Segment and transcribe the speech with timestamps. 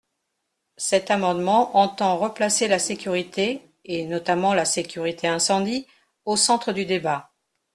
[0.77, 5.85] Cet amendement entend replacer la sécurité, et notamment la sécurité incendie,
[6.25, 7.29] au centre du débat.